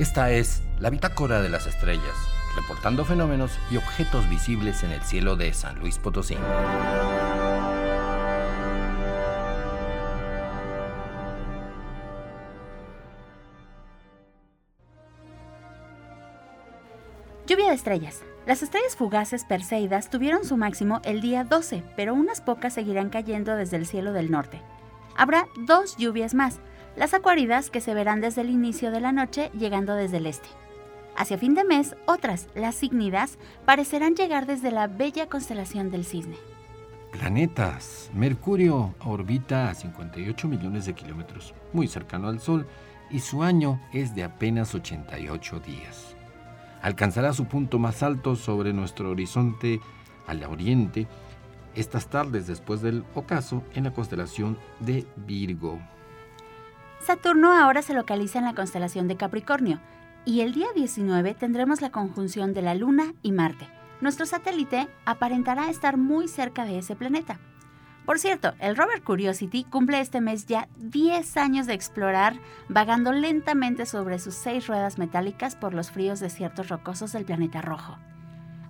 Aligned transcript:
Esta 0.00 0.30
es 0.30 0.62
la 0.78 0.88
Bitácora 0.88 1.42
de 1.42 1.50
las 1.50 1.66
Estrellas, 1.66 2.16
reportando 2.56 3.04
fenómenos 3.04 3.52
y 3.70 3.76
objetos 3.76 4.26
visibles 4.30 4.82
en 4.82 4.92
el 4.92 5.02
cielo 5.02 5.36
de 5.36 5.52
San 5.52 5.78
Luis 5.78 5.98
Potosí. 5.98 6.36
Lluvia 17.46 17.68
de 17.68 17.74
estrellas. 17.74 18.22
Las 18.46 18.62
estrellas 18.62 18.96
fugaces 18.96 19.44
Perseidas 19.44 20.08
tuvieron 20.08 20.46
su 20.46 20.56
máximo 20.56 21.02
el 21.04 21.20
día 21.20 21.44
12, 21.44 21.84
pero 21.94 22.14
unas 22.14 22.40
pocas 22.40 22.72
seguirán 22.72 23.10
cayendo 23.10 23.54
desde 23.54 23.76
el 23.76 23.84
cielo 23.84 24.14
del 24.14 24.30
norte. 24.30 24.62
Habrá 25.14 25.46
dos 25.66 25.98
lluvias 25.98 26.32
más, 26.32 26.58
las 26.96 27.14
acuáridas 27.14 27.70
que 27.70 27.80
se 27.80 27.94
verán 27.94 28.20
desde 28.20 28.42
el 28.42 28.50
inicio 28.50 28.90
de 28.90 29.00
la 29.00 29.12
noche 29.12 29.50
llegando 29.58 29.94
desde 29.94 30.18
el 30.18 30.26
este. 30.26 30.48
Hacia 31.16 31.38
fin 31.38 31.54
de 31.54 31.64
mes, 31.64 31.96
otras, 32.06 32.48
las 32.54 32.82
ígnidas, 32.82 33.38
parecerán 33.64 34.14
llegar 34.14 34.46
desde 34.46 34.70
la 34.70 34.86
bella 34.86 35.28
constelación 35.28 35.90
del 35.90 36.04
cisne. 36.04 36.36
Planetas. 37.12 38.10
Mercurio 38.14 38.94
orbita 39.04 39.68
a 39.68 39.74
58 39.74 40.48
millones 40.48 40.86
de 40.86 40.94
kilómetros, 40.94 41.54
muy 41.72 41.88
cercano 41.88 42.28
al 42.28 42.40
Sol, 42.40 42.66
y 43.10 43.20
su 43.20 43.42
año 43.42 43.80
es 43.92 44.14
de 44.14 44.22
apenas 44.22 44.74
88 44.74 45.60
días. 45.60 46.14
Alcanzará 46.80 47.32
su 47.34 47.46
punto 47.46 47.78
más 47.78 48.02
alto 48.02 48.36
sobre 48.36 48.72
nuestro 48.72 49.10
horizonte 49.10 49.80
al 50.26 50.44
oriente 50.44 51.06
estas 51.74 52.08
tardes 52.08 52.46
después 52.46 52.80
del 52.80 53.04
ocaso 53.14 53.62
en 53.74 53.84
la 53.84 53.92
constelación 53.92 54.58
de 54.80 55.06
Virgo. 55.16 55.78
Saturno 57.00 57.54
ahora 57.54 57.80
se 57.80 57.94
localiza 57.94 58.38
en 58.38 58.44
la 58.44 58.54
constelación 58.54 59.08
de 59.08 59.16
Capricornio 59.16 59.80
y 60.26 60.42
el 60.42 60.52
día 60.52 60.66
19 60.74 61.32
tendremos 61.32 61.80
la 61.80 61.90
conjunción 61.90 62.52
de 62.52 62.60
la 62.60 62.74
Luna 62.74 63.14
y 63.22 63.32
Marte. 63.32 63.66
Nuestro 64.02 64.26
satélite 64.26 64.86
aparentará 65.06 65.70
estar 65.70 65.96
muy 65.96 66.28
cerca 66.28 66.66
de 66.66 66.78
ese 66.78 66.96
planeta. 66.96 67.40
Por 68.04 68.18
cierto, 68.18 68.52
el 68.58 68.76
rover 68.76 69.02
Curiosity 69.02 69.64
cumple 69.64 70.00
este 70.00 70.20
mes 70.20 70.44
ya 70.44 70.68
10 70.76 71.38
años 71.38 71.66
de 71.66 71.72
explorar, 71.72 72.38
vagando 72.68 73.12
lentamente 73.12 73.86
sobre 73.86 74.18
sus 74.18 74.34
seis 74.34 74.66
ruedas 74.66 74.98
metálicas 74.98 75.56
por 75.56 75.72
los 75.72 75.90
fríos 75.90 76.20
desiertos 76.20 76.68
rocosos 76.68 77.12
del 77.12 77.24
planeta 77.24 77.62
rojo, 77.62 77.96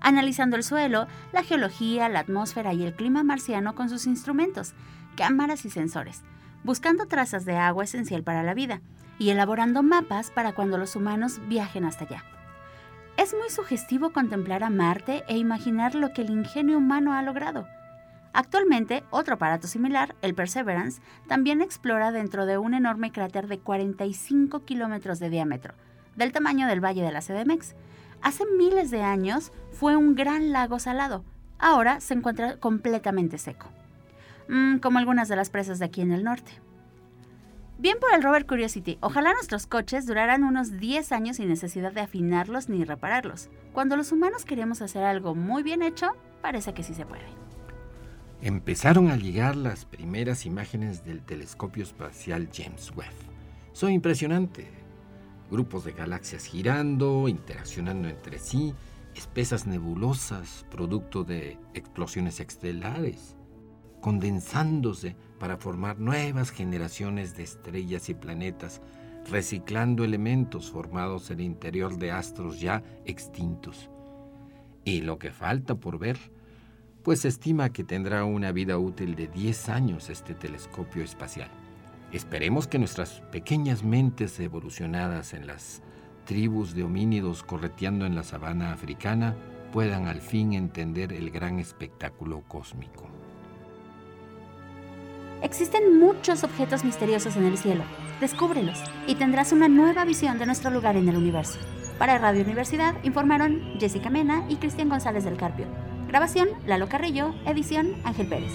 analizando 0.00 0.56
el 0.56 0.62
suelo, 0.62 1.08
la 1.32 1.42
geología, 1.42 2.08
la 2.08 2.20
atmósfera 2.20 2.74
y 2.74 2.84
el 2.84 2.94
clima 2.94 3.24
marciano 3.24 3.74
con 3.74 3.88
sus 3.88 4.06
instrumentos, 4.06 4.74
cámaras 5.16 5.64
y 5.64 5.70
sensores 5.70 6.22
buscando 6.64 7.06
trazas 7.06 7.44
de 7.44 7.56
agua 7.56 7.84
esencial 7.84 8.22
para 8.22 8.42
la 8.42 8.54
vida 8.54 8.80
y 9.18 9.30
elaborando 9.30 9.82
mapas 9.82 10.30
para 10.30 10.52
cuando 10.52 10.78
los 10.78 10.96
humanos 10.96 11.40
viajen 11.48 11.84
hasta 11.84 12.04
allá. 12.04 12.24
Es 13.16 13.34
muy 13.34 13.50
sugestivo 13.50 14.12
contemplar 14.12 14.64
a 14.64 14.70
Marte 14.70 15.24
e 15.28 15.36
imaginar 15.36 15.94
lo 15.94 16.12
que 16.12 16.22
el 16.22 16.30
ingenio 16.30 16.78
humano 16.78 17.12
ha 17.12 17.22
logrado. 17.22 17.66
Actualmente, 18.32 19.04
otro 19.10 19.34
aparato 19.34 19.66
similar, 19.66 20.14
el 20.22 20.34
Perseverance, 20.34 21.02
también 21.26 21.60
explora 21.60 22.12
dentro 22.12 22.46
de 22.46 22.58
un 22.58 22.74
enorme 22.74 23.12
cráter 23.12 23.48
de 23.48 23.58
45 23.58 24.64
kilómetros 24.64 25.18
de 25.18 25.30
diámetro, 25.30 25.74
del 26.16 26.32
tamaño 26.32 26.66
del 26.66 26.82
Valle 26.82 27.02
de 27.02 27.12
la 27.12 27.20
CDMX. 27.20 27.74
Hace 28.22 28.44
miles 28.56 28.90
de 28.90 29.02
años 29.02 29.52
fue 29.72 29.96
un 29.96 30.14
gran 30.14 30.52
lago 30.52 30.78
salado, 30.78 31.24
ahora 31.58 32.00
se 32.00 32.14
encuentra 32.14 32.56
completamente 32.58 33.36
seco. 33.36 33.68
Mm, 34.50 34.78
como 34.78 34.98
algunas 34.98 35.28
de 35.28 35.36
las 35.36 35.48
presas 35.48 35.78
de 35.78 35.84
aquí 35.84 36.00
en 36.00 36.10
el 36.10 36.24
norte. 36.24 36.50
Bien 37.78 37.98
por 38.00 38.12
el 38.12 38.20
rover 38.20 38.46
Curiosity, 38.46 38.98
ojalá 39.00 39.32
nuestros 39.32 39.68
coches 39.68 40.06
duraran 40.06 40.42
unos 40.42 40.78
10 40.78 41.12
años 41.12 41.36
sin 41.36 41.48
necesidad 41.48 41.92
de 41.92 42.00
afinarlos 42.00 42.68
ni 42.68 42.84
repararlos. 42.84 43.48
Cuando 43.72 43.96
los 43.96 44.10
humanos 44.10 44.44
queremos 44.44 44.82
hacer 44.82 45.04
algo 45.04 45.36
muy 45.36 45.62
bien 45.62 45.82
hecho, 45.82 46.08
parece 46.42 46.74
que 46.74 46.82
sí 46.82 46.94
se 46.94 47.06
puede. 47.06 47.22
Empezaron 48.42 49.08
a 49.08 49.16
llegar 49.16 49.54
las 49.54 49.84
primeras 49.84 50.44
imágenes 50.44 51.04
del 51.04 51.22
telescopio 51.22 51.84
espacial 51.84 52.48
James 52.52 52.90
Webb. 52.96 53.14
Son 53.72 53.92
impresionantes. 53.92 54.66
Grupos 55.48 55.84
de 55.84 55.92
galaxias 55.92 56.44
girando, 56.44 57.28
interaccionando 57.28 58.08
entre 58.08 58.40
sí, 58.40 58.74
espesas 59.14 59.68
nebulosas, 59.68 60.66
producto 60.70 61.22
de 61.22 61.56
explosiones 61.72 62.40
estelares 62.40 63.36
condensándose 64.00 65.16
para 65.38 65.56
formar 65.56 65.98
nuevas 65.98 66.50
generaciones 66.50 67.36
de 67.36 67.42
estrellas 67.42 68.08
y 68.08 68.14
planetas, 68.14 68.80
reciclando 69.30 70.04
elementos 70.04 70.70
formados 70.70 71.30
en 71.30 71.40
el 71.40 71.46
interior 71.46 71.96
de 71.98 72.12
astros 72.12 72.60
ya 72.60 72.82
extintos. 73.04 73.90
Y 74.84 75.02
lo 75.02 75.18
que 75.18 75.30
falta 75.30 75.74
por 75.74 75.98
ver, 75.98 76.18
pues 77.02 77.20
se 77.20 77.28
estima 77.28 77.72
que 77.72 77.84
tendrá 77.84 78.24
una 78.24 78.52
vida 78.52 78.78
útil 78.78 79.14
de 79.14 79.28
10 79.28 79.68
años 79.68 80.10
este 80.10 80.34
telescopio 80.34 81.02
espacial. 81.02 81.50
Esperemos 82.12 82.66
que 82.66 82.78
nuestras 82.78 83.20
pequeñas 83.30 83.84
mentes 83.84 84.38
evolucionadas 84.40 85.32
en 85.32 85.46
las 85.46 85.82
tribus 86.24 86.74
de 86.74 86.82
homínidos 86.82 87.42
correteando 87.42 88.06
en 88.06 88.14
la 88.14 88.22
sabana 88.22 88.72
africana 88.72 89.36
puedan 89.72 90.06
al 90.06 90.20
fin 90.20 90.52
entender 90.52 91.12
el 91.12 91.30
gran 91.30 91.58
espectáculo 91.58 92.42
cósmico. 92.48 93.09
Existen 95.42 95.98
muchos 95.98 96.44
objetos 96.44 96.84
misteriosos 96.84 97.36
en 97.36 97.44
el 97.44 97.56
cielo. 97.56 97.82
Descúbrelos 98.20 98.78
y 99.06 99.14
tendrás 99.14 99.52
una 99.52 99.68
nueva 99.68 100.04
visión 100.04 100.38
de 100.38 100.46
nuestro 100.46 100.70
lugar 100.70 100.96
en 100.96 101.08
el 101.08 101.16
universo. 101.16 101.58
Para 101.98 102.18
Radio 102.18 102.42
Universidad 102.44 102.94
informaron 103.02 103.62
Jessica 103.78 104.10
Mena 104.10 104.44
y 104.48 104.56
Cristian 104.56 104.90
González 104.90 105.24
del 105.24 105.36
Carpio. 105.36 105.66
Grabación 106.08 106.48
Lalo 106.66 106.88
Carrillo, 106.88 107.34
edición 107.46 107.94
Ángel 108.04 108.26
Pérez. 108.26 108.52